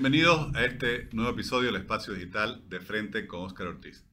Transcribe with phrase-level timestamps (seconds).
[0.00, 4.06] Bienvenidos a este nuevo episodio del Espacio Digital de Frente con Óscar Ortiz.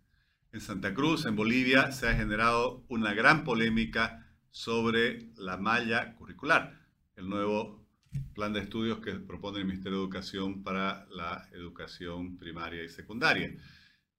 [0.52, 6.74] En Santa Cruz, en Bolivia, se ha generado una gran polémica sobre la malla curricular,
[7.16, 7.86] el nuevo
[8.34, 13.56] plan de estudios que propone el Ministerio de Educación para la educación primaria y secundaria.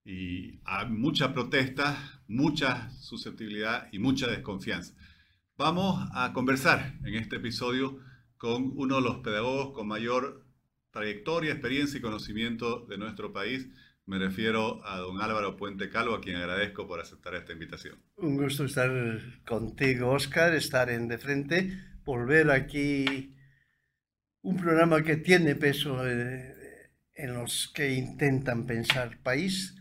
[0.05, 4.95] Y hay mucha protesta, mucha susceptibilidad y mucha desconfianza.
[5.57, 7.99] Vamos a conversar en este episodio
[8.37, 10.46] con uno de los pedagogos con mayor
[10.97, 13.69] trayectoria, experiencia y conocimiento de nuestro país.
[14.07, 17.99] Me refiero a don Álvaro Puente Calvo, a quien agradezco por aceptar esta invitación.
[18.17, 18.91] Un gusto estar
[19.45, 23.35] contigo, Oscar, estar en De Frente, volver aquí
[24.41, 26.55] un programa que tiene peso eh,
[27.15, 29.75] en los que intentan pensar país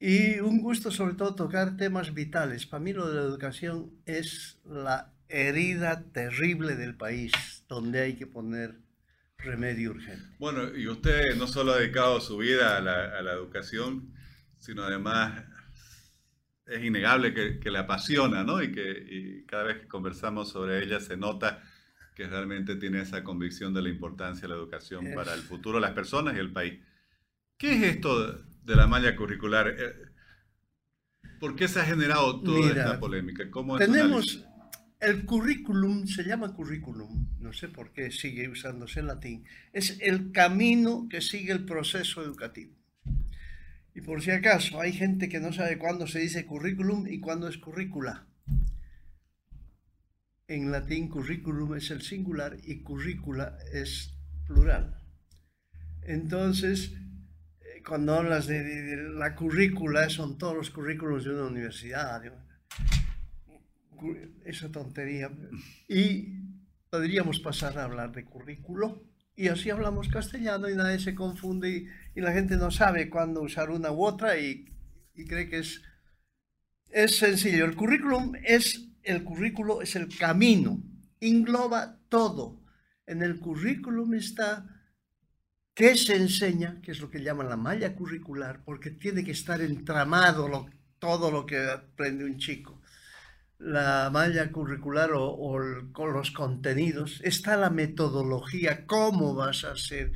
[0.00, 2.66] y un gusto sobre todo tocar temas vitales.
[2.66, 7.32] Para mí lo de la educación es la herida terrible del país,
[7.68, 8.89] donde hay que poner
[9.42, 10.24] remedio urgente.
[10.38, 14.14] Bueno, y usted no solo ha dedicado su vida a la, educación,
[14.58, 15.44] sino además
[16.66, 18.62] es innegable que, le apasiona, ¿no?
[18.62, 21.62] Y que cada vez que conversamos sobre ella se nota
[22.14, 25.82] que realmente tiene esa convicción de la importancia de la educación para el futuro de
[25.82, 26.80] las personas y el país.
[27.56, 29.68] ¿Qué es esto de la malla curricular?
[29.68, 29.94] Eh,
[31.40, 33.50] ¿Por qué se ha generado toda esta polémica?
[33.50, 34.44] ¿Cómo tenemos,
[35.00, 40.30] el currículum se llama currículum, no sé por qué sigue usándose en latín, es el
[40.30, 42.74] camino que sigue el proceso educativo.
[43.94, 47.48] Y por si acaso, hay gente que no sabe cuándo se dice currículum y cuándo
[47.48, 48.26] es currícula.
[50.46, 54.14] En latín currículum es el singular y currícula es
[54.46, 55.00] plural.
[56.02, 56.92] Entonces,
[57.60, 62.22] eh, cuando hablas de, la currícula, son todos los currículos de una universidad,
[64.44, 65.30] esa tontería.
[65.88, 66.40] Y
[66.90, 69.02] podríamos pasar a hablar de currículo
[69.36, 73.70] y así hablamos castellano y nadie se confunde y, la gente no sabe cuándo usar
[73.70, 74.66] una u otra y,
[75.26, 75.82] cree que es,
[76.90, 77.64] es sencillo.
[77.64, 80.82] El currículum es el currículo, es el camino,
[81.20, 82.62] engloba todo.
[83.06, 84.66] En el currículum está
[85.74, 89.60] qué se enseña, que es lo que llaman la malla curricular, porque tiene que estar
[89.62, 92.79] entramado todo lo que aprende un chico
[93.60, 95.36] la malla curricular o,
[95.92, 100.12] con los contenidos, está la metodología, cómo vas a hacer.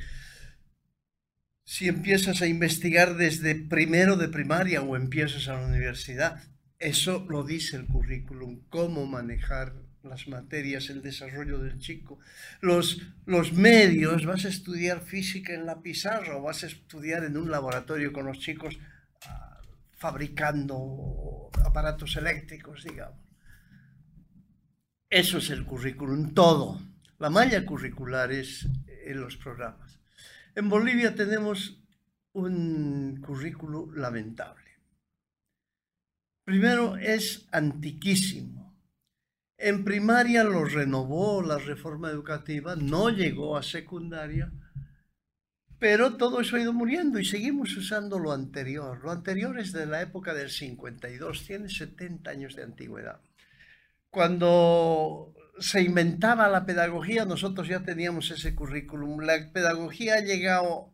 [1.63, 6.43] Si empiezas a investigar desde primero de primaria o empiezas a la universidad,
[6.79, 9.73] eso lo dice el currículum, cómo manejar
[10.03, 12.19] las materias, el desarrollo del chico.
[12.61, 17.37] Los, los medios, vas a estudiar física en la pizarra o vas a estudiar en
[17.37, 18.77] un laboratorio con los chicos
[19.27, 19.61] ah,
[19.93, 23.24] fabricando aparatos eléctricos, digamos.
[25.15, 26.77] Eso es el currículum, todo.
[27.19, 28.67] La malla curricular es
[29.05, 29.97] en los programas.
[30.55, 31.81] En Bolivia tenemos
[32.33, 34.71] un currículo lamentable.
[36.43, 38.77] Primero, es antiquísimo.
[39.57, 44.51] En primaria lo renovó la reforma educativa, no llegó a secundaria,
[45.79, 49.01] pero todo eso ha ido muriendo y seguimos usando lo anterior.
[49.01, 53.21] Lo anterior es de la época del 52, tiene 70 años de antigüedad
[54.15, 59.19] cuando se inventaba la pedagogía, nosotros ya teníamos ese currículum.
[59.19, 60.93] La pedagogía ha llegado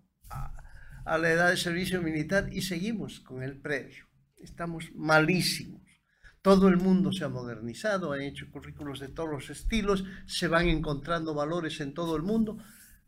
[1.05, 4.07] a, la edad de servicio militar y seguimos con el previo.
[4.37, 5.83] Estamos malísimos.
[6.41, 10.67] Todo el mundo se ha modernizado, han hecho currículos de todos los estilos, se van
[10.67, 12.57] encontrando valores en todo el mundo,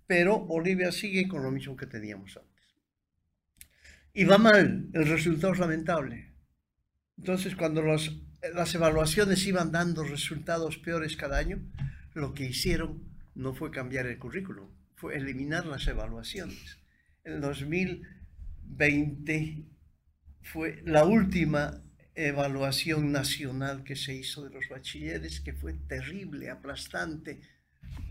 [0.06, 2.68] pero Bolivia sigue con lo mismo que teníamos antes.
[4.14, 6.36] Y va mal, el resultado es lamentable.
[7.18, 8.22] Entonces, cuando los
[8.54, 11.62] las evaluaciones iban dando resultados peores cada año,
[12.14, 13.02] lo que hicieron
[13.36, 16.78] no fue cambiar el currículum, fue eliminar las evaluaciones.
[17.24, 19.64] En 2020
[20.42, 21.82] fue la última
[22.16, 27.42] evaluación nacional que se hizo de los bachilleres, que fue terrible, aplastante,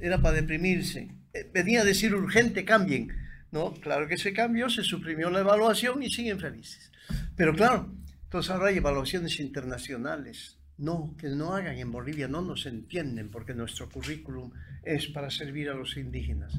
[0.01, 1.11] era para deprimirse.
[1.35, 3.13] Eh, venía a decir urgente, cambien.
[3.51, 6.91] No, claro que se cambió, se suprimió la evaluación y siguen felices.
[7.37, 7.95] Pero claro,
[8.33, 10.57] entonces ahora hay evaluaciones internacionales.
[10.79, 14.51] No, que no hagan en Bolivia, no nos entienden porque nuestro currículum
[14.83, 16.55] es para servir a los indígenas,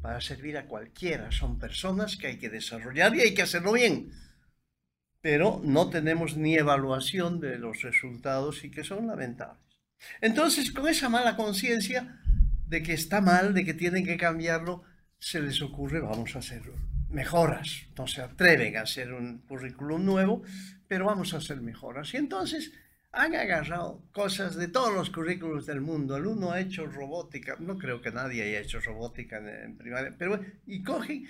[0.00, 1.30] para servir a cualquiera.
[1.30, 4.10] Son personas que hay que desarrollar y hay que hacerlo bien.
[5.20, 9.76] Pero no tenemos ni evaluación de los resultados y que son lamentables.
[10.22, 12.22] Entonces, con esa mala conciencia
[12.66, 14.82] de que está mal, de que tienen que cambiarlo,
[15.18, 16.62] se les ocurre, vamos a hacer
[17.10, 17.86] mejoras.
[17.96, 20.42] No se atreven a hacer un currículum nuevo,
[20.86, 22.12] pero vamos a hacer mejoras.
[22.14, 22.72] Y entonces
[23.12, 26.16] han agarrado cosas de todos los currículos del mundo.
[26.16, 30.40] El uno ha hecho robótica, no creo que nadie haya hecho robótica en, primaria, pero
[30.66, 31.26] y cogen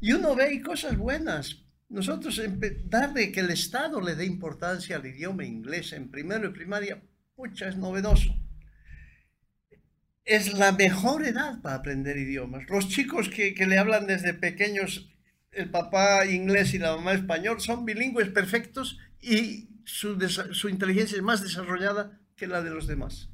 [0.00, 1.64] Y uno ve cosas buenas.
[1.88, 2.40] Nosotros,
[2.84, 7.02] darle que el Estado le dé importancia al idioma inglés en primero y primaria,
[7.34, 8.32] pucha, es novedoso.
[10.24, 12.68] Es la mejor edad para aprender idiomas.
[12.68, 15.09] Los chicos que, que le hablan desde pequeños,
[15.52, 21.42] el papá inglés y la mamá español, son bilingües perfectos y su, inteligencia es más
[21.42, 23.28] desarrollada que la de los demás.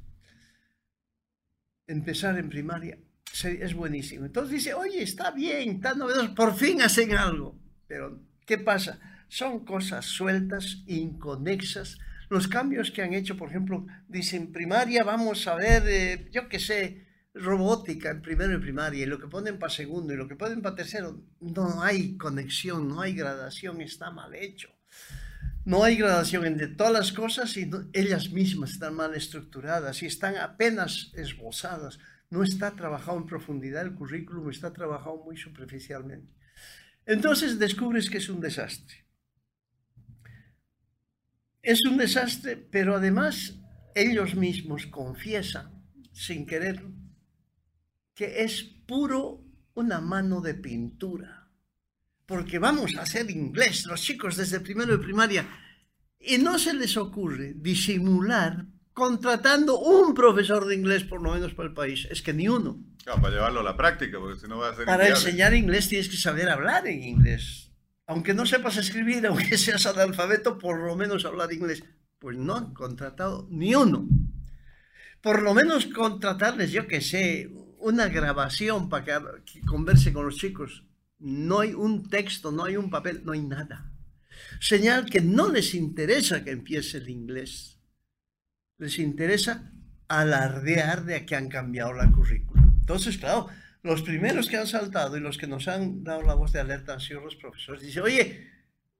[1.85, 2.97] Empezar en primaria
[3.43, 4.25] es buenísimo.
[4.25, 7.57] Entonces dice, oye, está bien, está novedoso, por fin hacen algo.
[7.87, 8.99] Pero, ¿qué pasa?
[9.29, 11.99] Son cosas sueltas, inconexas.
[12.29, 16.59] Los cambios que han hecho, por ejemplo, dicen primaria, vamos a ver, eh, yo qué
[16.59, 20.35] sé, robótica en primero y primaria, y lo que ponen para segundo y lo que
[20.35, 24.69] ponen para tercero, no hay conexión, no hay gradación, está mal hecho.
[25.65, 30.37] No hay gradación entre todas las cosas y ellas mismas están mal estructuradas y están
[30.37, 31.99] apenas esbozadas.
[32.29, 36.33] No está trabajado en profundidad el currículum, está trabajado muy superficialmente.
[37.05, 39.05] Entonces descubres que es un desastre.
[41.61, 43.55] Es un desastre, pero además
[43.93, 45.83] ellos mismos confiesan,
[46.13, 46.81] sin querer,
[48.17, 51.37] que es puro una mano de pintura
[52.27, 55.47] porque vamos a hacer inglés los chicos desde primero de primaria.
[56.19, 61.69] Y no se les ocurre disimular contratando un profesor de inglés por lo menos para
[61.69, 62.05] el país.
[62.11, 62.83] Es que ni uno.
[63.05, 64.85] para llevarlo a la práctica, porque si no va a ser...
[64.85, 67.71] Para enseñar inglés tienes que saber hablar en inglés.
[68.07, 71.83] Aunque no sepas escribir, aunque seas analfabeto, por lo menos hablar inglés.
[72.19, 74.05] Pues no han contratado ni uno.
[75.21, 79.05] Por lo menos contratarles, yo que sé, una grabación para
[79.45, 80.83] que converse con los chicos
[81.19, 83.91] no hay un texto, no hay un papel, no hay nada.
[84.59, 87.79] Señal que no les interesa que empiece el inglés.
[88.77, 89.71] Les interesa
[90.07, 92.61] alardear de que han cambiado la currícula.
[92.61, 93.47] Entonces, claro,
[93.81, 96.93] los primeros que han saltado y los que nos han dado la voz de alerta
[96.93, 97.81] han sido los profesores.
[97.81, 98.47] Dice, oye,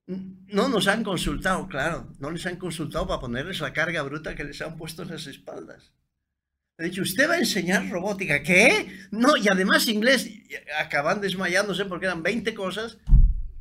[0.07, 4.43] no nos han consultado, claro, no les han consultado para ponerles la carga bruta que
[4.43, 5.91] les han puesto en las espaldas.
[6.79, 8.43] He dicho, usted va a enseñar robótica.
[8.43, 9.07] ¿Qué?
[9.09, 10.29] No, y además inglés.
[10.79, 12.99] Acaban desmayándose porque eran 20 cosas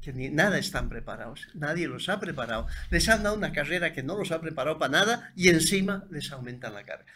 [0.03, 1.49] que ni nada están preparados.
[1.55, 2.67] Nadie los ha preparado.
[2.91, 6.31] Les han dado una carrera que no los ha preparado para nada y encima les
[6.31, 7.07] aumentan la carga.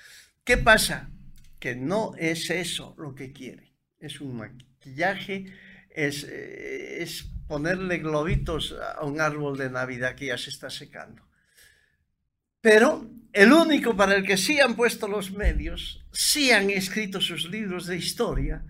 [0.43, 1.11] ¿Qué pasa?
[1.59, 3.75] Que no es eso lo que quiere.
[3.99, 5.53] Es un maquillaje,
[5.91, 11.30] es, eh, es ponerle globitos a un árbol de Navidad que ya se está secando.
[12.61, 17.49] Pero el único para el que sí han puesto los medios, sí han escrito sus
[17.49, 18.65] libros de historia,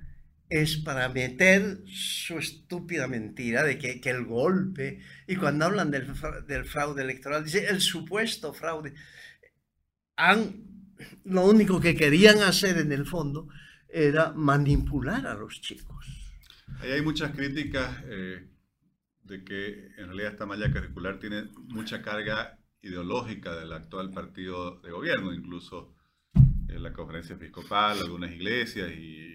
[0.49, 6.13] es para meter su estúpida mentira de que, el golpe, y cuando hablan del,
[6.47, 8.95] del, fraude electoral, dice el supuesto fraude,
[10.17, 10.65] han,
[11.25, 13.49] lo único que querían hacer en el fondo
[13.89, 16.07] era manipular a los chicos.
[16.81, 18.49] Ahí hay muchas críticas eh,
[19.23, 24.91] de que en realidad esta malla curricular tiene mucha carga ideológica del actual partido de
[24.91, 25.95] gobierno, incluso
[26.35, 29.29] en la conferencia episcopal, algunas iglesias y,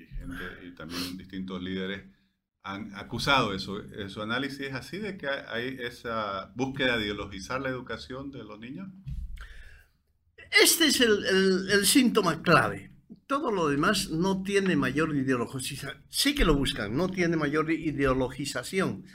[0.75, 2.03] también distintos líderes
[2.63, 3.79] han acusado eso.
[4.09, 8.89] ¿Su análisis así de que hay esa búsqueda de ideologizar la educación de los niños?
[10.63, 12.91] Este es el, el síntoma clave.
[13.27, 16.03] Todo lo demás no tiene mayor ideologización.
[16.09, 19.05] Sí que lo buscan, no tiene mayor ideologización.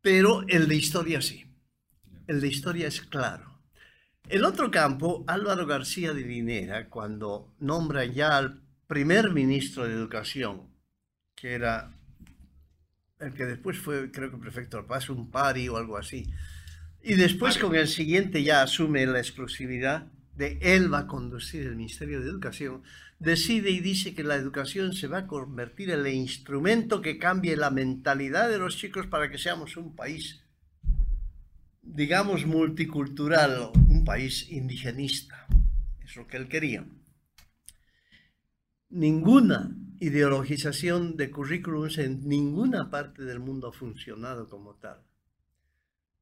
[0.00, 1.49] Pero el de historia sí
[2.30, 3.58] el de historia es claro.
[4.28, 10.62] El otro campo, Álvaro García de Linera, cuando nombra ya al primer ministro de Educación,
[11.34, 11.92] que era
[13.18, 16.32] el que después fue, creo que prefecto al paso, un pari o algo así,
[17.02, 20.06] y después con el siguiente ya asume la exclusividad
[20.36, 22.84] de él va a conducir el Ministerio de Educación,
[23.18, 27.56] decide y dice que la educación se va a convertir en el instrumento que cambie
[27.56, 30.44] la mentalidad de los chicos para que seamos un país
[31.82, 35.46] digamos, multicultural, un país indigenista.
[36.04, 36.84] Es lo que él quería.
[38.88, 45.00] Ninguna ideologización de currículums en ninguna parte del mundo ha funcionado como tal.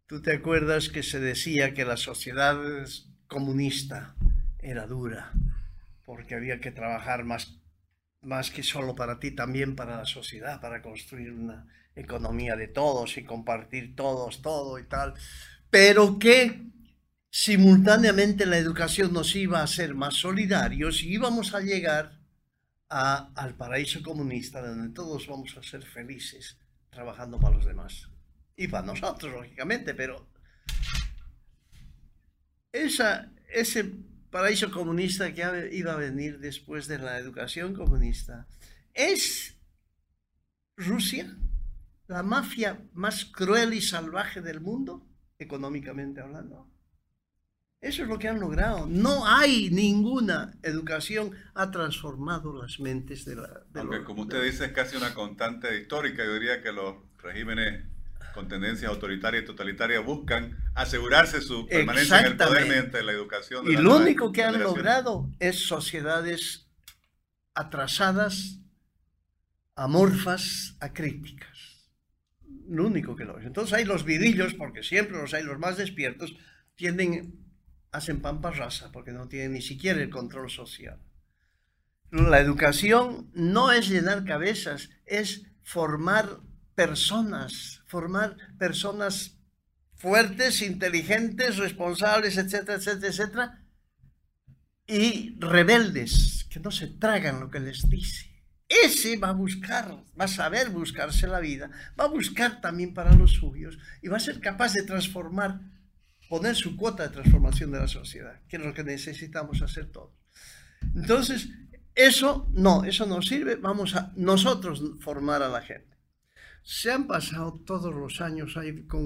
[0.07, 2.59] Tú te acuerdas que se decía que la sociedad
[3.27, 4.15] comunista
[4.59, 5.33] era dura,
[6.05, 7.61] porque había que trabajar más,
[8.23, 11.67] más que solo para ti, también para la sociedad, para construir una
[11.99, 15.15] economía de todos y compartir todos, todo y tal
[15.71, 16.63] pero que
[17.31, 22.19] simultáneamente la educación nos iba a hacer más solidarios y íbamos a llegar
[22.89, 26.57] al paraíso comunista donde todos vamos a ser felices
[26.91, 28.09] trabajando para los demás.
[28.57, 30.27] Y para nosotros, lógicamente, pero
[32.73, 33.85] esa, ese
[34.31, 38.47] paraíso comunista que iba a venir después de la educación comunista
[38.95, 39.55] es
[40.77, 41.37] Rusia
[42.09, 45.07] la mafia más cruel y salvaje del mundo,
[45.39, 46.67] económicamente hablando.
[47.81, 48.87] Eso es lo que han logrado.
[48.89, 53.63] No hay ninguna educación ha transformado las mentes de la...
[53.71, 57.85] De Aunque como usted dice es casi una constante histórica, yo diría que los regímenes
[58.35, 63.71] con tendencias autoritarias y totalitarias buscan asegurarse su permanencia en el poder mediante la educación.
[63.71, 66.69] y lo único que han logrado es sociedades
[67.55, 68.61] atrasadas,
[69.75, 71.68] amorfas, acríticas.
[72.69, 73.47] Lo único que lo es.
[73.47, 76.37] Entonces hay los vidillos, porque siempre los hay los más despiertos,
[76.77, 77.49] tienden
[77.91, 81.01] hacen pampa rasa porque no tienen ni siquiera el control social.
[82.11, 86.41] La educación no es llenar cabezas, es formar
[86.75, 89.39] personas, formar personas
[89.95, 93.65] fuertes, inteligentes, responsables, etcétera, etcétera, etcétera,
[94.87, 98.38] y rebeldes, que no se tragan lo que les dice.
[98.69, 103.15] Ese va a buscar, va a saber buscarse la vida, va a buscar también para
[103.15, 105.61] los suyos y va a ser capaz de transformar
[106.29, 110.13] poner su cuota de transformación de la sociedad, que es lo que necesitamos hacer todos.
[110.95, 111.49] Entonces,
[111.95, 115.97] eso no, eso no sirve, vamos a nosotros formar a la gente.
[116.63, 119.03] Se han pasado todos los años ahí con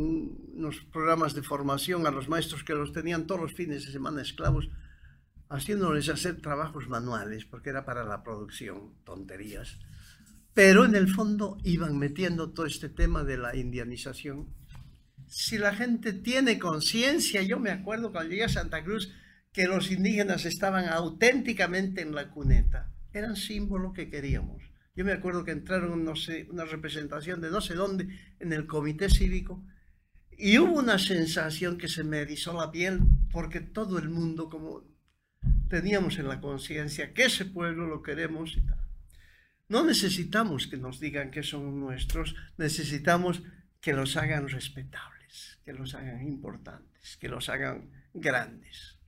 [0.56, 4.20] unos programas de formación a los maestros que los tenían todos los fines de semana
[4.20, 4.68] esclavos,
[5.52, 9.78] haciéndoles hacer trabajos manuales, porque era para la producción, tonterías.
[10.54, 14.48] Pero en el fondo iban metiendo todo este tema de la indianización
[15.32, 19.10] si la gente tiene conciencia, yo me acuerdo cuando llegué a Santa Cruz
[19.50, 24.62] que los indígenas estaban auténticamente en la cuneta, eran símbolo que queríamos.
[24.94, 28.08] Yo me acuerdo que entraron, no sé, una representación de no sé dónde
[28.40, 29.64] en el comité cívico
[30.36, 34.84] y hubo una sensación que se me erizó la piel porque todo el mundo como
[35.72, 38.58] teníamos en la conciencia que ese pueblo lo queremos.
[39.68, 43.42] No necesitamos que nos digan que son nuestros, necesitamos
[43.80, 45.12] que los hagan respetables
[45.64, 48.98] que los hagan importantes, que los hagan grandes.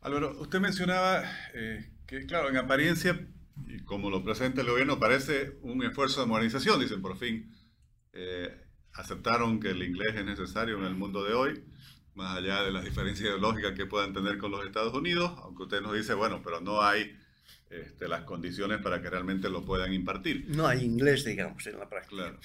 [0.00, 1.22] Álvaro, usted mencionaba
[1.54, 3.28] eh, que, claro, en apariencia,
[3.66, 6.80] y como lo presenta el gobierno, parece un esfuerzo de modernización.
[6.80, 7.54] Dicen, por fin,
[8.12, 11.64] eh, aceptaron que el inglés es necesario en el mundo de hoy,
[12.14, 15.80] más allá de las diferencias ideológicas que puedan tener con los Estados Unidos, aunque usted
[15.80, 17.16] nos dice, bueno, pero no hay
[17.70, 20.46] este, las condiciones para que realmente lo puedan impartir.
[20.48, 22.14] No hay inglés, digamos, en la práctica.
[22.22, 22.38] Claro.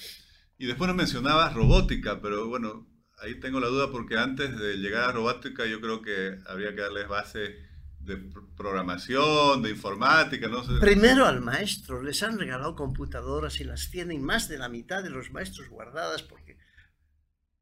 [0.57, 2.87] Y después nos mencionaba robótica, pero bueno,
[3.21, 6.81] ahí tengo la duda porque antes de llegar a robótica yo creo que habría que
[6.81, 8.17] darles base de
[8.57, 10.79] programación, de informática, no sé.
[10.79, 15.11] Primero al maestro, les han regalado computadoras y las tienen más de la mitad de
[15.11, 16.57] los maestros guardadas porque,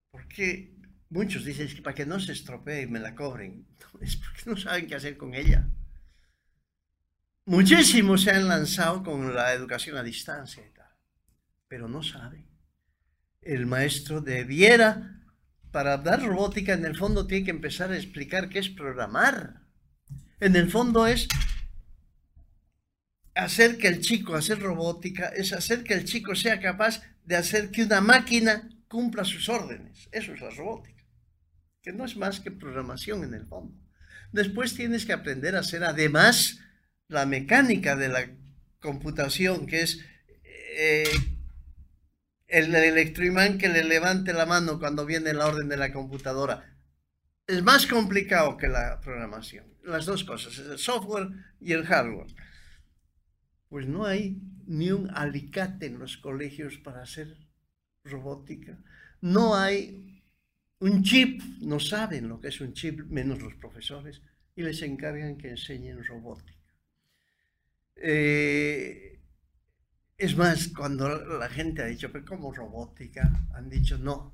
[0.09, 0.76] porque
[1.09, 3.65] muchos dicen que para que no se estropee y me la cobren,
[4.01, 5.67] es porque no saben qué hacer con ella.
[7.45, 10.89] Muchísimos se han lanzado con la educación a distancia y tal,
[11.67, 12.45] pero no saben.
[13.41, 15.17] El maestro debiera
[15.71, 19.61] para dar robótica, en el fondo tiene que empezar a explicar qué es programar.
[20.39, 21.27] En el fondo es
[23.35, 27.71] hacer que el chico, hacer robótica, es hacer que el chico sea capaz de hacer
[27.71, 30.09] que una máquina cumpla sus órdenes.
[30.11, 30.96] Eso es la robótica,
[31.87, 33.73] que no es más que programación en el fondo.
[34.33, 36.59] Después tienes que aprender a hacer además
[37.07, 38.29] la mecánica de la
[38.81, 40.03] computación, que es
[40.43, 41.09] eh,
[42.47, 46.77] el electroimán que le levante la mano cuando viene la orden de la computadora.
[47.47, 49.63] Es más complicado que la programación.
[49.85, 51.29] Las dos cosas, el software
[51.61, 52.35] y el hardware.
[53.69, 57.37] Pues no hay ni un alicate en los colegios para hacer
[58.03, 58.77] robótica.
[59.21, 60.16] No hay
[60.79, 64.21] un chip, no saben lo que es un chip, menos los profesores,
[64.55, 66.57] y les encargan que enseñen robótica.
[67.95, 69.19] Eh,
[70.17, 73.47] es más, cuando la gente ha dicho, pero ¿cómo robótica?
[73.53, 74.33] Han dicho, no,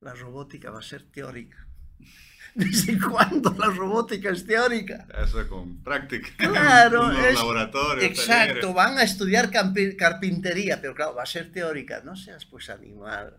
[0.00, 1.66] la robótica va a ser teórica.
[2.54, 5.06] ¿Desde cuándo la robótica es teórica?
[5.24, 6.28] Eso con práctica.
[6.36, 8.04] Claro, es, laboratorio.
[8.04, 12.02] Exacto, van a estudiar carpintería, pero claro, va a ser teórica.
[12.04, 13.38] No seas pues animal.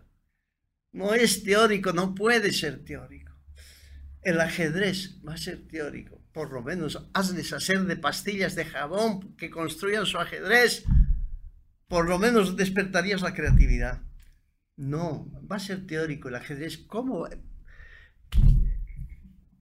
[0.94, 3.32] No es teórico, no puede ser teórico.
[4.22, 6.22] El ajedrez va a ser teórico.
[6.32, 10.84] Por lo menos hazles hacer de pastillas de jabón que construyan su ajedrez
[11.88, 14.02] por lo menos despertarías la creatividad.
[14.76, 16.78] No, va a ser teórico el ajedrez.
[16.78, 17.28] ¿Cómo?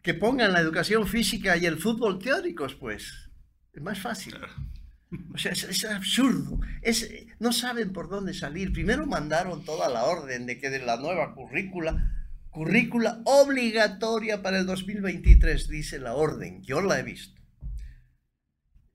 [0.01, 3.29] Que pongan la educación física y el fútbol teóricos, pues.
[3.71, 4.35] Es más fácil.
[5.33, 6.59] O sea, es, absurdo.
[6.81, 8.71] Es, no saben por dónde salir.
[8.71, 14.65] Primero mandaron toda la orden de que de la nueva currícula, currícula obligatoria para el
[14.65, 16.61] 2023, dice la orden.
[16.63, 17.41] Yo la he visto.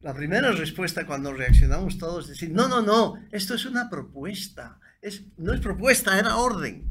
[0.01, 4.79] La primera respuesta cuando reaccionamos todos es decir, no, no, no, esto es una propuesta,
[5.03, 6.89] Es, no es propuesta, era orden.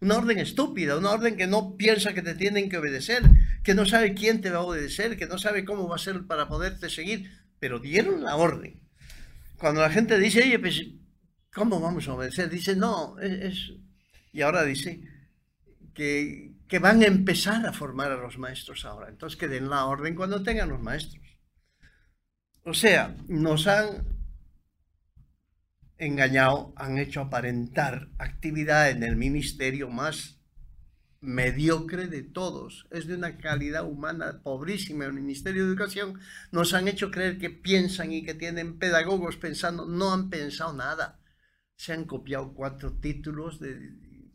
[0.00, 3.22] Una orden estúpida, una orden que no piensa que te tienen que obedecer,
[3.62, 6.26] que no sabe quién te va a obedecer, que no sabe cómo va a ser
[6.26, 7.30] para poderte seguir,
[7.64, 8.78] pero dieron la orden.
[9.56, 10.84] Cuando la gente dice, oye, pues,
[11.50, 12.50] ¿cómo vamos a obedecer?
[12.50, 13.72] Dice, no, es...
[14.34, 15.00] Y ahora dice
[15.94, 19.08] que, que van a empezar a formar a los maestros ahora.
[19.08, 21.38] Entonces que den la orden cuando tengan los maestros.
[22.64, 24.08] O sea, nos han
[25.96, 30.38] engañado, han hecho aparentar actividad en el ministerio más
[31.24, 32.86] mediocre de todos.
[32.90, 35.04] Es de una calidad humana pobrísima.
[35.04, 36.20] El Ministerio de Educación
[36.52, 39.86] nos han hecho creer que piensan y que tienen pedagogos pensando.
[39.86, 41.20] No han pensado nada.
[41.76, 43.90] Se han copiado cuatro títulos de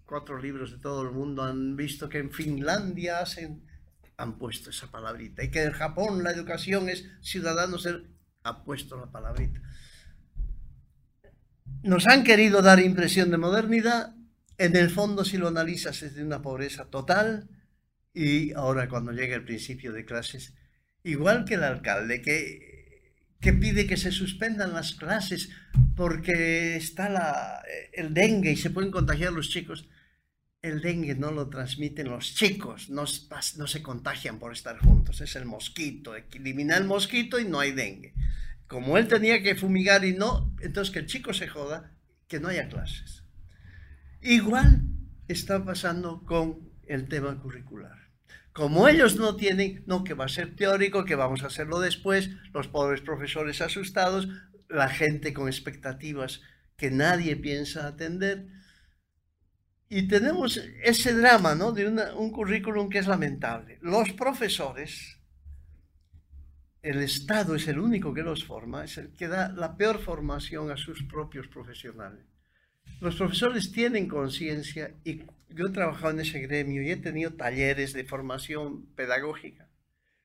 [0.05, 1.43] cuatro libros de todo el mundo.
[1.43, 3.65] Han visto que en Finlandia hacen,
[4.17, 5.43] han puesto esa palabrita.
[5.43, 7.87] Y que en Japón la educación es ciudadanos.
[8.43, 9.61] Ha puesto la palabrita
[11.83, 14.13] nos han querido dar impresión de modernidad,
[14.59, 17.49] en el fondo si lo analizas es de una pobreza total
[18.13, 20.53] y ahora cuando llega el principio de clases,
[21.03, 25.49] igual que el alcalde que, que pide que se suspendan las clases
[25.95, 27.63] porque está
[27.93, 29.89] el dengue y se pueden contagiar los chicos,
[30.61, 33.05] el dengue no lo transmiten los chicos, no,
[33.57, 37.71] no se contagian por estar juntos, es el mosquito, elimina el mosquito y no hay
[37.71, 38.13] dengue
[38.69, 41.91] como él tenía que fumigar y no, entonces que el chico se joda,
[42.27, 43.23] que no haya clases.
[44.21, 44.83] Igual
[45.27, 48.09] está pasando con el tema curricular.
[48.51, 52.29] Como ellos no tienen, no, que va a ser teórico, que vamos a hacerlo después,
[52.53, 54.27] los pobres profesores asustados,
[54.67, 56.41] la gente con expectativas
[56.75, 58.47] que nadie piensa atender.
[59.87, 61.71] Y tenemos ese drama, ¿no?
[61.71, 63.79] De un currículum que es lamentable.
[63.81, 65.19] Los profesores
[66.81, 70.71] el Estado es el único que los forma, es el que da la peor formación
[70.71, 72.25] a sus propios profesionales.
[73.01, 77.93] Los profesores tienen conciencia y yo he trabajado en ese gremio y he tenido talleres
[77.93, 79.67] de formación pedagógica.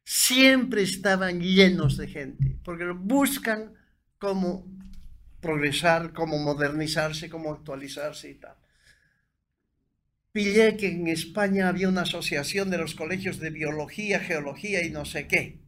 [0.03, 3.73] Siempre estaban llenos de gente, porque buscan
[4.19, 4.67] cómo
[5.41, 8.57] progresar, cómo modernizarse, cómo actualizarse y tal.
[10.33, 15.05] Pillé que en España había una asociación de los colegios de biología, geología y no
[15.05, 15.65] sé qué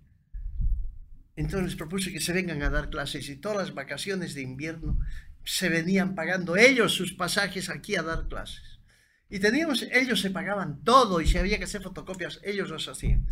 [1.37, 4.99] entonces les propuse que se vengan a dar clases y todas las vacaciones de invierno
[5.47, 8.81] se venían pagando ellos sus pasajes aquí a dar clases.
[9.31, 13.27] Y teníamos, ellos se pagaban todo y si había que hacer fotocopias, ellos los hacían.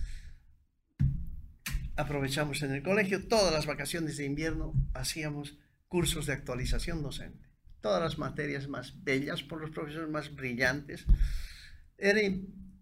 [1.97, 7.49] Aprovechamos en el colegio todas las vacaciones de invierno, hacíamos cursos de actualización docente.
[7.81, 11.07] Todas las materias más bellas por los profesores más brillantes.
[11.99, 12.21] Era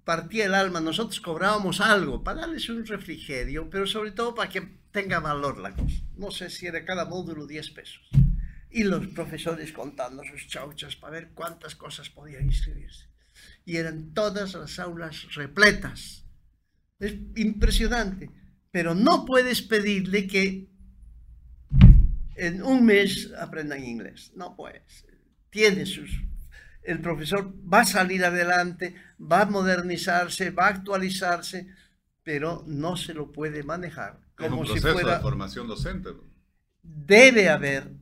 [0.04, 4.78] partía el alma, nosotros cobrábamos algo para darles un refrigerio, pero sobre todo para que
[4.90, 6.02] tenga valor la cosa.
[6.16, 8.21] No sé si era cada módulo 10 pesos.
[8.72, 13.08] Y los profesores contando sus chauchas para ver cuántas cosas podían inscribirse.
[13.64, 16.24] Y eran todas las aulas repletas.
[16.98, 18.30] Es impresionante.
[18.70, 20.68] Pero no puedes pedirle que
[22.36, 24.32] en un mes aprendan inglés.
[24.34, 25.04] No puedes.
[25.50, 26.10] Tiene sus
[26.82, 31.68] el profesor va a salir adelante, va a modernizarse, va a actualizarse,
[32.22, 36.10] pero no se lo puede manejar como si fuera de formación docente.
[36.82, 37.92] Debe haber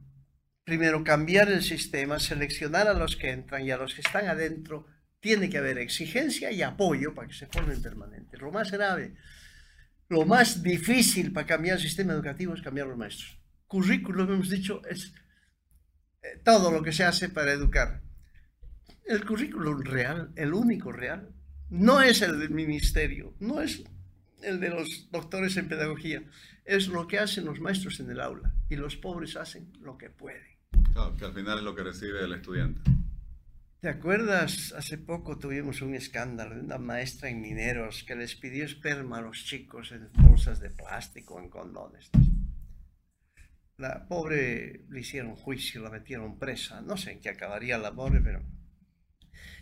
[0.70, 4.86] primero cambiar el sistema, seleccionar a los que entran y a los que están adentro.
[5.18, 8.40] Tiene que haber exigencia y apoyo para que se formen permanentes.
[8.40, 9.14] Lo más grave,
[10.08, 13.36] lo más difícil para cambiar el sistema educativo es cambiar los maestros.
[13.66, 15.12] Currículum, hemos dicho, es
[16.22, 18.00] eh, todo lo que se hace para educar
[19.06, 21.34] el currículum real, el único real,
[21.68, 23.82] no es el del ministerio, no es
[24.40, 26.22] el de los doctores en pedagogía,
[26.64, 30.10] es lo que hacen los maestros en el aula y los pobres hacen lo que
[30.10, 30.49] pueden.
[31.18, 32.80] Que al final es lo que recibe el estudiante.
[33.80, 34.74] ¿Te acuerdas?
[34.76, 39.22] Hace poco tuvimos un escándalo de una maestra en mineros que les pidió esperma a
[39.22, 42.10] los chicos en bolsas de plástico, en condones.
[43.78, 46.82] La pobre le hicieron juicio, la metieron presa.
[46.82, 48.42] No sé en qué acabaría la pobre, pero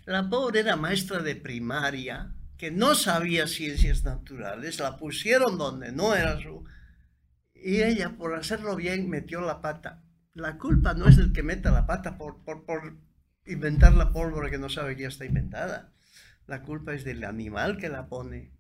[0.07, 6.15] la pobre era maestra de primaria, que no sabía ciencias naturales, la pusieron donde no
[6.17, 6.65] era su...
[7.55, 10.03] Y ella, por hacerlo bien, metió la pata.
[10.35, 12.97] La culpa no es del que meta la pata por, por, por
[13.47, 15.93] inventar la pólvora que no sabe que ya está inventada.
[16.47, 18.53] La culpa es del animal que la pone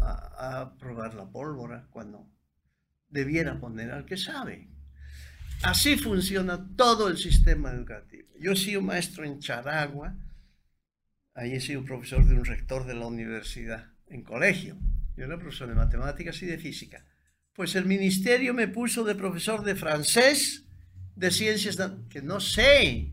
[0.00, 2.30] a, a probar la pólvora cuando
[3.08, 4.68] debiera poner al que sabe.
[5.62, 8.28] Así funciona todo el sistema educativo.
[8.38, 10.14] Yo he sido maestro en Charagua,
[11.38, 14.76] Ahí he sido profesor de un rector de la universidad en colegio.
[15.16, 17.04] Yo era profesor de matemáticas y de física.
[17.52, 20.64] Pues el ministerio me puso de profesor de francés,
[21.18, 21.76] de ciencias,
[22.08, 23.12] que no sé.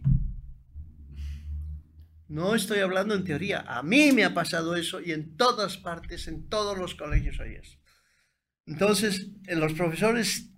[2.27, 3.61] No estoy hablando en teoría.
[3.67, 7.55] A mí me ha pasado eso y en todas partes, en todos los colegios hay
[7.55, 7.77] eso.
[8.65, 10.49] Entonces, los profesores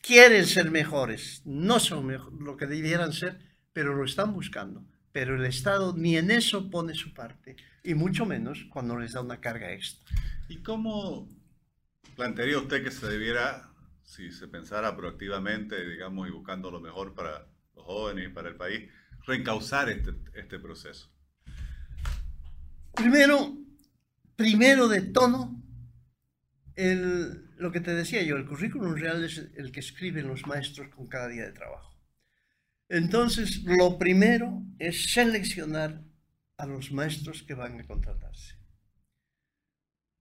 [0.00, 2.08] quieren ser mejores, no son
[2.40, 3.38] lo que debieran ser,
[3.72, 4.84] pero lo están buscando.
[5.12, 9.22] Pero el Estado ni en eso pone su parte, y mucho menos cuando les da
[9.22, 10.16] una carga extra.
[10.48, 11.28] ¿Y cómo
[12.14, 13.67] plantearía usted que se debiera,
[14.08, 18.56] si se pensara proactivamente, digamos, y buscando lo mejor para los jóvenes y para el
[18.56, 18.90] país,
[19.26, 21.12] reencauzar este, este proceso?
[22.94, 23.54] Primero,
[24.34, 25.62] primero de tono,
[26.74, 30.88] el, lo que te decía yo, el currículum real es el que escriben los maestros
[30.88, 31.94] con cada día de trabajo.
[32.88, 36.02] Entonces, lo primero es seleccionar
[36.56, 38.56] a los maestros que van a contratarse.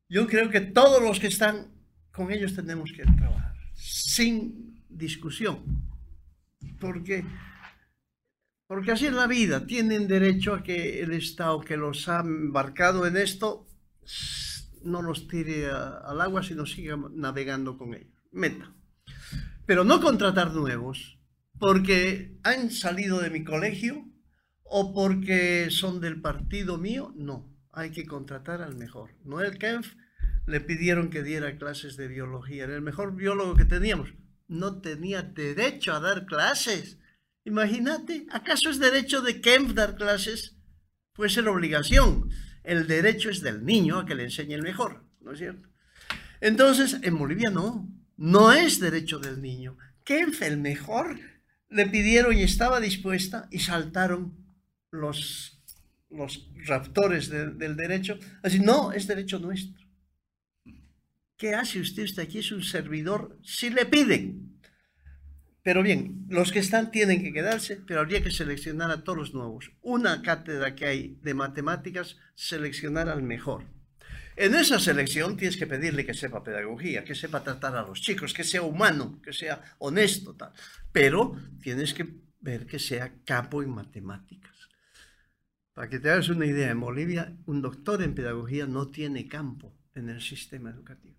[0.10, 1.72] Yo creo que todos los que están
[2.12, 5.60] con ellos tenemos que trabajar, sin discusión,
[6.80, 7.24] porque,
[8.68, 13.06] porque así es la vida, tienen derecho a que el Estado que los ha embarcado
[13.06, 13.68] en esto
[14.84, 18.14] no los tire al agua, sino siga navegando con ellos.
[18.32, 18.74] Meta.
[19.66, 21.20] Pero no contratar nuevos,
[21.60, 24.06] porque han salido de mi colegio
[24.64, 27.54] o porque son del partido mío, no.
[27.72, 29.12] Hay que contratar al mejor.
[29.24, 29.94] Noel Kempf
[30.48, 32.64] le pidieron que diera clases de biología.
[32.64, 34.14] Era el mejor biólogo que teníamos.
[34.48, 36.98] No tenía derecho a dar clases.
[37.44, 40.56] Imagínate, ¿acaso es derecho de Kempf dar clases?
[41.14, 42.30] Puede ser obligación.
[42.64, 45.68] El derecho es del niño a que le enseñe el mejor, ¿no es cierto?
[46.40, 49.78] Entonces, en Bolivia no, no es derecho del niño.
[50.06, 51.20] Kempf, el mejor,
[51.70, 54.34] le pidieron y estaba dispuesta y saltaron
[54.92, 55.62] los,
[56.10, 58.18] los raptores del derecho.
[58.44, 59.87] Así, no, es derecho nuestro.
[61.38, 62.04] ¿Qué hace usted?
[62.04, 64.60] Usted aquí es un servidor si le piden.
[65.62, 69.34] Pero bien, los que están tienen que quedarse, pero habría que seleccionar a todos los
[69.36, 69.72] nuevos.
[69.82, 73.66] Una cátedra que hay de matemáticas, seleccionar al mejor.
[74.36, 78.34] En esa selección tienes que pedirle que sepa pedagogía, que sepa tratar a los chicos,
[78.34, 80.54] que sea humano, que sea honesto, tal.
[80.92, 82.08] Pero tienes que
[82.40, 84.70] ver que sea capo en matemáticas.
[85.74, 89.78] Para que te hagas una idea, en Bolivia un doctor en pedagogía no tiene campo
[89.94, 91.17] en el sistema educativo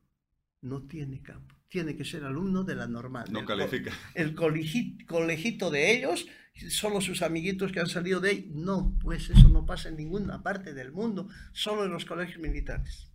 [0.62, 1.54] no tiene campo.
[1.68, 3.26] Tiene que ser alumno de la normal.
[3.30, 3.92] No califica.
[4.14, 6.26] el colegito, de ellos,
[6.70, 8.50] solo sus amiguitos que han salido de ahí.
[8.54, 13.10] No, pues eso no pasa en ninguna parte del mundo, solo en los colegios militares.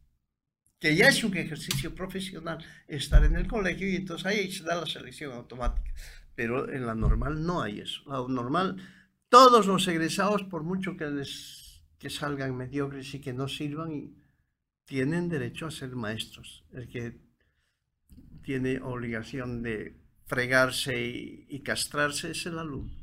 [0.80, 4.76] Que ya es un ejercicio profesional estar en el colegio y entonces ahí se da
[4.76, 5.92] la selección automática.
[6.36, 8.02] Pero en la normal no hay eso.
[8.06, 8.78] La normal,
[9.30, 11.64] todos los egresados, por mucho que les
[12.04, 14.14] que salgan mediocres y que no sirvan,
[14.84, 16.66] tienen derecho a ser maestros.
[16.74, 17.18] El que
[18.44, 21.00] tiene obligación de fregarse
[21.50, 22.94] y, castrarse es el alumno.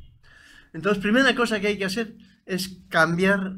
[0.72, 3.54] Entonces, primera cosa que hay que hacer es cambiar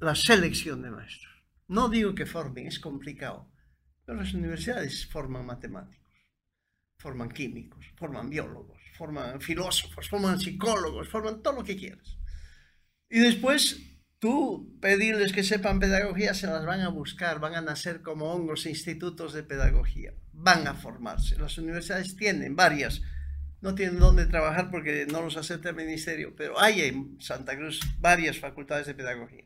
[0.00, 1.32] la selección de maestros.
[1.66, 3.50] No digo que formen, es complicado,
[4.04, 6.14] pero las universidades forman matemáticos,
[6.98, 12.16] forman químicos, forman biólogos, forman filósofos, forman psicólogos, forman todo lo que quieras.
[13.10, 13.80] Y después
[14.18, 18.66] Tú pedirles que sepan pedagogía, se las van a buscar, van a nacer como hongos
[18.66, 21.38] institutos de pedagogía, van a formarse.
[21.38, 23.00] Las universidades tienen varias,
[23.60, 27.80] no tienen dónde trabajar porque no los acepta el ministerio, pero hay en Santa Cruz
[28.00, 29.44] varias facultades de pedagogía.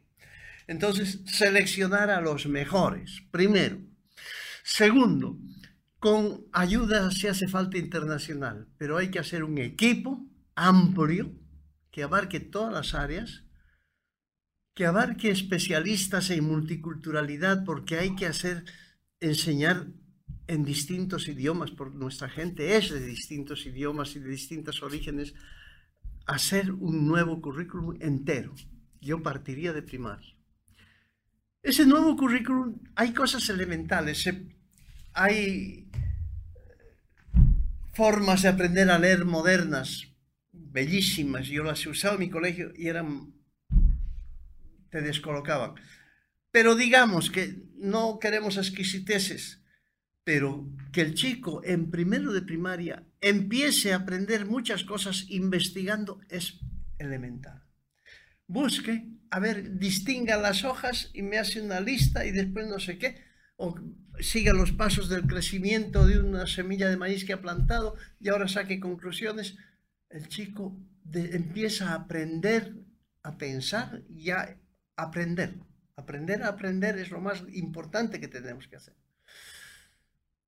[0.66, 3.78] Entonces, seleccionar a los mejores, primero.
[4.62, 5.36] Segundo,
[5.98, 11.30] con ayuda si hace falta internacional, pero hay que hacer un equipo amplio
[11.90, 13.44] que abarque todas las áreas
[14.74, 18.64] que abarque especialistas en multiculturalidad, porque hay que hacer,
[19.20, 19.86] enseñar
[20.46, 25.34] en distintos idiomas, porque nuestra gente es de distintos idiomas y de distintos orígenes,
[26.26, 28.54] hacer un nuevo currículum entero.
[29.00, 30.34] Yo partiría de primaria.
[31.62, 34.28] Ese nuevo currículum, hay cosas elementales,
[35.12, 35.88] hay
[37.92, 40.08] formas de aprender a leer modernas,
[40.50, 41.46] bellísimas.
[41.46, 43.32] Yo las he usado en mi colegio y eran
[44.92, 45.74] te descolocaban.
[46.52, 49.64] Pero digamos que no queremos exquisiteces,
[50.22, 56.60] pero que el chico en primero de primaria empiece a aprender muchas cosas investigando es
[56.98, 57.64] elemental.
[58.46, 62.98] Busque, a ver, distinga las hojas y me hace una lista y después no sé
[62.98, 63.24] qué,
[63.56, 63.74] o
[64.20, 68.46] siga los pasos del crecimiento de una semilla de maíz que ha plantado y ahora
[68.46, 69.56] saque conclusiones.
[70.10, 70.78] El chico
[71.14, 72.76] empieza a aprender
[73.22, 74.58] a pensar ya
[74.96, 75.54] aprender.
[75.96, 78.94] Aprender a aprender es lo más importante que tenemos que hacer.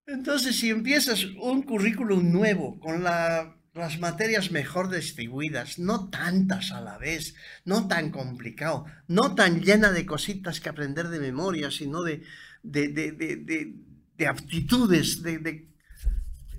[0.07, 6.81] Entonces, si empiezas un currículum nuevo con la las materias mejor distribuidas, no tantas a
[6.81, 12.03] la vez, no tan complicado, no tan llena de cositas que aprender de memoria, sino
[12.03, 12.23] de,
[12.63, 13.75] de, de, de,
[14.17, 15.67] de aptitudes, de,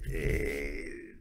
[0.10, 1.16] eh,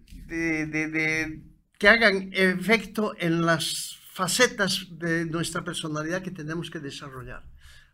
[1.79, 7.43] que hagan efecto en las facetas de nuestra personalidad que tenemos que desarrollar.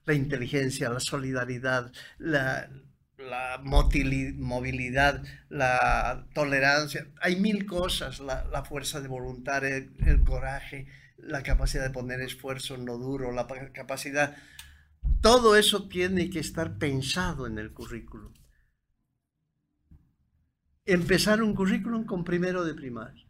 [0.04, 2.68] La inteligencia, la solidaridad, la,
[3.16, 11.85] la movilidad, la tolerancia, hay mil cosas, la, fuerza de voluntad, el, coraje, la capacidad
[11.85, 14.37] de poner esfuerzo en lo duro, la capacidad,
[15.22, 18.35] todo eso tiene que estar pensado en el currículum.
[20.85, 23.29] Empezar un currículum con primero de primaria.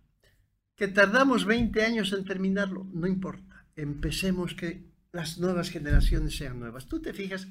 [0.80, 3.66] Que tardamos 20 años en terminarlo, no importa.
[3.76, 6.86] Empecemos que las nuevas generaciones sean nuevas.
[6.86, 7.48] Tú te fijas,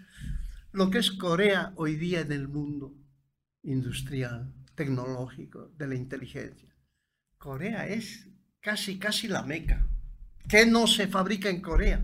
[0.71, 2.91] lo que es Corea hoy día en el mundo
[3.61, 6.75] industrial, tecnológico, de la inteligencia.
[7.37, 8.27] Corea es
[8.61, 9.85] casi, casi la meca.
[10.47, 12.03] ¿Qué no se fabrica en Corea?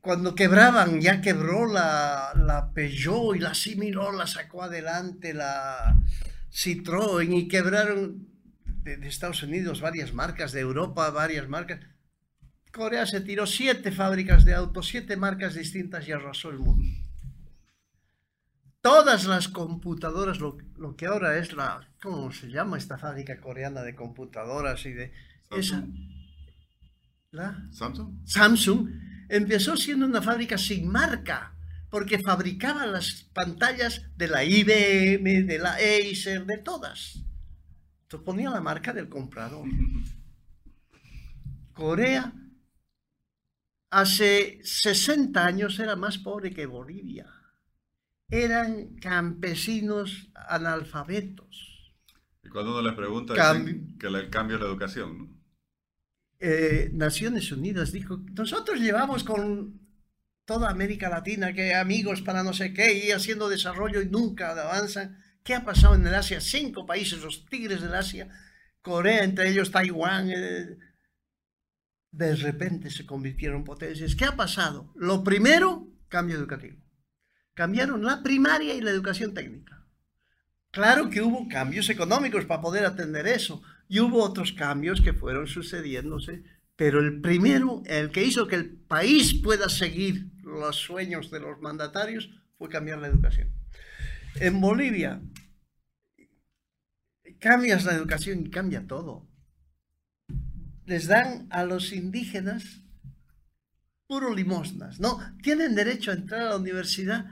[0.00, 6.02] Cuando quebraban, ya quebró la, la Peugeot y la Similó la sacó adelante la
[6.50, 8.35] Citroën y quebraron
[8.86, 11.80] de, de Estados Unidos varias marcas, de Europa varias marcas
[12.76, 16.84] Corea se tiró siete fábricas de autos, siete marcas distintas y arrasó el mundo.
[18.82, 20.58] Todas las computadoras, lo,
[20.96, 25.12] que ahora es la, ¿cómo se llama esta fábrica coreana de computadoras y de...
[25.50, 25.84] Esa,
[27.30, 27.66] ¿La?
[27.72, 28.26] Samsung.
[28.26, 28.90] Samsung
[29.30, 31.54] empezó siendo una fábrica sin marca,
[31.88, 37.24] porque fabricaba las pantallas de la IBM, de la Acer, de todas.
[38.06, 39.68] Entonces ponía la marca del comprador.
[41.72, 42.32] Corea
[43.90, 47.26] hace 60 años era más pobre que Bolivia.
[48.28, 51.92] Eran campesinos analfabetos.
[52.44, 55.36] Y cuando uno les pregunta, que el cambio es la educación, ¿no?
[56.38, 59.80] Eh, Naciones Unidas dijo, nosotros llevamos con
[60.44, 65.18] toda América Latina que amigos para no sé qué y haciendo desarrollo y nunca avanzan.
[65.46, 66.40] ¿Qué ha pasado en el Asia?
[66.40, 68.28] Cinco países, los tigres del Asia,
[68.82, 70.76] Corea, entre ellos Taiwán, eh,
[72.10, 74.16] de repente se convirtieron en potencias.
[74.16, 74.92] ¿Qué ha pasado?
[74.96, 76.82] Lo primero, cambio educativo.
[77.54, 79.86] Cambiaron la primaria y la educación técnica.
[80.72, 85.46] Claro que hubo cambios económicos para poder atender eso y hubo otros cambios que fueron
[85.46, 86.42] sucediéndose,
[86.74, 91.60] pero el primero, el que hizo que el país pueda seguir los sueños de los
[91.60, 93.54] mandatarios, fue cambiar la educación.
[94.40, 95.20] En Bolivia,
[97.38, 99.26] cambias la educación y cambia todo
[100.86, 102.82] les dan a los indígenas
[104.06, 105.00] puro limosnas.
[105.00, 107.26] No, tienen derecho a entrar a la universidad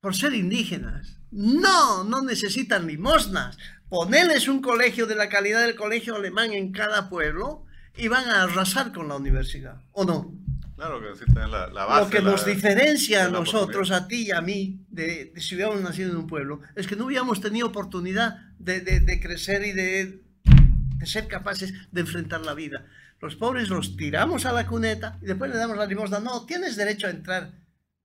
[0.00, 1.20] por ser indígenas.
[1.30, 3.56] No, no necesitan limosnas.
[3.88, 7.64] Ponerles un colegio de la calidad del colegio alemán en cada pueblo
[7.96, 10.39] y van a arrasar con la universidad, ¿o no?
[10.80, 12.04] Claro que necesitan la, base.
[12.04, 16.10] Lo que nos diferencia a nosotros, a ti y a mí, de, si hubiéramos nacido
[16.10, 20.30] en un pueblo, es que no hubiéramos tenido oportunidad de crecer y de
[21.00, 22.84] de ser capaces de enfrentar la vida.
[23.20, 26.20] Los pobres los tiramos a la cuneta y después le damos la limosna.
[26.20, 27.52] No, tienes derecho a entrar,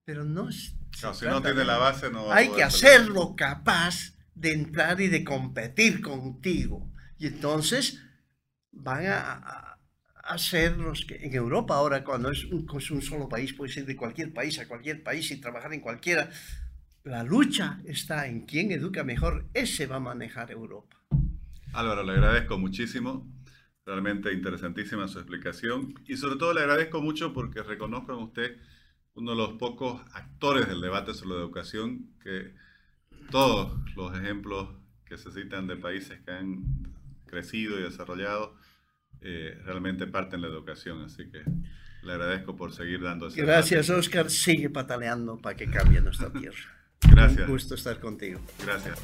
[0.06, 0.74] pero no es...
[0.92, 6.02] si no tiene la base, no Hay que hacerlo capaz de entrar y de competir
[6.02, 6.90] contigo.
[7.18, 8.02] Y entonces
[8.72, 9.80] van a, a,
[10.38, 13.86] ser los que en Europa ahora, cuando es un, es un solo país, puede ser
[13.86, 16.30] de cualquier país a cualquier país y trabajar en cualquiera.
[17.04, 20.98] La lucha está en quién educa mejor, ese va a manejar Europa.
[21.74, 23.32] Álvaro, le agradezco muchísimo.
[23.86, 25.94] Realmente interesantísima su explicación.
[26.08, 28.58] Y sobre todo le agradezco mucho porque reconozco en usted
[29.14, 32.54] uno de los pocos actores del debate sobre la educación que
[33.30, 34.70] todos los ejemplos
[35.06, 36.64] que se citan de países que han
[37.26, 38.56] crecido y desarrollado
[39.26, 41.04] eh, realmente parten de la educación.
[41.04, 41.42] Así que
[42.04, 44.30] le agradezco por seguir dando Gracias, Oscar.
[44.30, 46.76] Sigue pataleando para que cambie nuestra tierra.
[47.10, 47.48] Gracias.
[47.48, 48.40] Un gusto estar contigo.
[48.64, 49.02] Gracias.